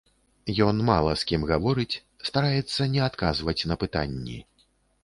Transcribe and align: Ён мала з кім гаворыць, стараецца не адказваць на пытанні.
Ён 0.67 0.79
мала 0.87 1.11
з 1.23 1.27
кім 1.31 1.45
гаворыць, 1.51 2.01
стараецца 2.31 2.81
не 2.95 3.05
адказваць 3.11 3.61
на 3.75 3.81
пытанні. 3.87 4.37